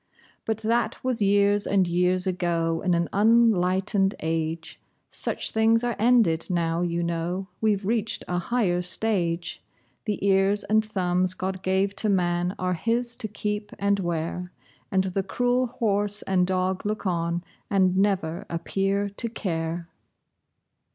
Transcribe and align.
But 0.45 0.57
that 0.63 1.03
was 1.03 1.21
years 1.21 1.67
and 1.67 1.87
years 1.87 2.25
ago, 2.25 2.81
in 2.83 2.95
an 2.95 3.07
unenlightened 3.13 4.15
age! 4.21 4.81
Such 5.11 5.51
things 5.51 5.83
are 5.83 5.95
ended, 5.99 6.47
now, 6.49 6.81
you 6.81 7.03
know; 7.03 7.49
we've 7.61 7.85
reached 7.85 8.23
a 8.27 8.39
higher 8.39 8.81
stage. 8.81 9.61
The 10.05 10.17
ears 10.25 10.63
and 10.63 10.83
thumbs 10.83 11.35
God 11.35 11.61
gave 11.61 11.95
to 11.97 12.09
man 12.09 12.55
are 12.57 12.73
his 12.73 13.15
to 13.17 13.27
keep 13.27 13.73
and 13.77 13.99
wear, 13.99 14.51
And 14.89 15.03
the 15.03 15.21
cruel 15.21 15.67
horse 15.67 16.23
and 16.23 16.47
dog 16.47 16.83
look 16.83 17.05
on, 17.05 17.43
and 17.69 17.95
never 17.95 18.47
appear 18.49 19.07
to 19.07 19.29
care. 19.29 19.87